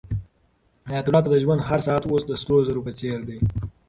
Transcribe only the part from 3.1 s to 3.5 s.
دی.